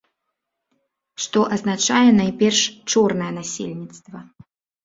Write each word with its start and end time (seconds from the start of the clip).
Што 1.25 1.39
азначае 1.57 2.09
найперш 2.21 2.61
чорнае 2.95 3.31
насельніцтва. 3.39 4.19